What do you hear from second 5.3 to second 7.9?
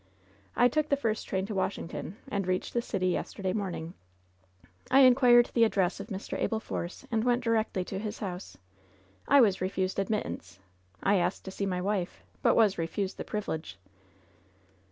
the address of Mr. Abel Force and went directly